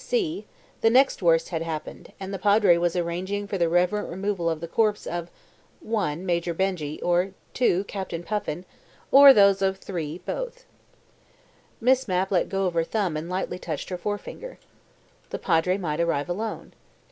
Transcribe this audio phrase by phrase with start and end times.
[0.03, 0.47] (c)
[0.81, 4.59] The next worst had happened, and the Padre was arranging for the reverent removal of
[4.59, 5.29] the corpse of
[5.95, 8.65] (i) Major Benjy, or (ii) Captain Puffin,
[9.11, 10.65] or those of (iii) Both.
[11.79, 14.53] Miss Mapp let go of her thumb and lightly touched her forefinger.
[14.53, 14.57] II.
[15.29, 16.73] The Padre might arrive alone.